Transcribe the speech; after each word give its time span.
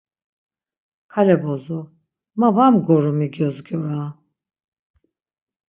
Kale 1.11 1.35
bozo, 1.43 1.79
ma 2.39 2.47
var 2.57 2.71
mgorum-i 2.75 3.27
gyozgyora! 3.35 4.07